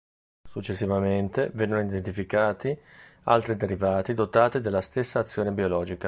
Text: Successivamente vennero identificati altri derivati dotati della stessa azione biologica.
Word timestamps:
Successivamente 0.49 1.51
vennero 1.53 1.79
identificati 1.81 2.75
altri 3.25 3.55
derivati 3.55 4.15
dotati 4.15 4.59
della 4.59 4.81
stessa 4.81 5.19
azione 5.19 5.51
biologica. 5.51 5.99